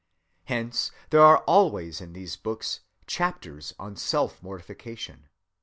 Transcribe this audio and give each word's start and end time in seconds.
Hence 0.45 0.89
there 1.11 1.21
are 1.21 1.43
always 1.43 2.01
in 2.01 2.13
these 2.13 2.35
books 2.35 2.79
chapters 3.05 3.75
on 3.77 3.93
self‐mortification. 3.93 5.27